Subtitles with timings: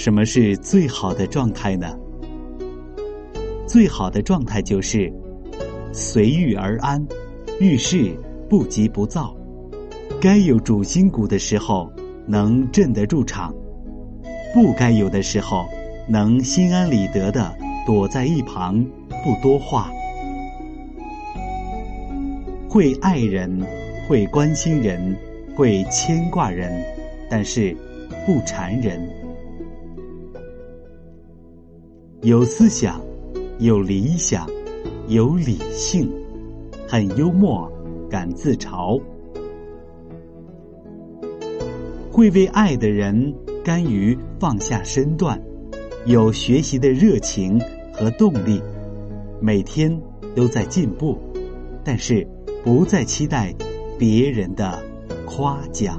[0.00, 1.94] 什么是最好的状态呢？
[3.66, 5.12] 最好的状态就是
[5.92, 7.06] 随遇而安，
[7.60, 8.10] 遇事
[8.48, 9.36] 不急不躁，
[10.18, 11.92] 该有主心骨的时候
[12.26, 13.54] 能镇得住场，
[14.54, 15.66] 不该有的时候
[16.08, 17.54] 能心安理得的
[17.84, 18.82] 躲在一旁
[19.22, 19.92] 不多话。
[22.70, 23.60] 会爱人，
[24.08, 25.14] 会关心人，
[25.54, 26.82] 会牵挂人，
[27.28, 27.76] 但是
[28.24, 29.19] 不缠人。
[32.22, 33.00] 有思想，
[33.58, 34.46] 有理想，
[35.08, 36.10] 有理性，
[36.86, 37.70] 很幽默，
[38.08, 39.00] 敢自嘲。
[42.10, 45.40] 会为爱的人甘于放下身段，
[46.04, 47.60] 有学习的热情
[47.92, 48.60] 和动力，
[49.40, 50.00] 每天
[50.34, 51.18] 都在进步，
[51.84, 52.26] 但是。
[52.62, 53.54] 不再期待
[53.98, 54.84] 别人的
[55.24, 55.98] 夸奖。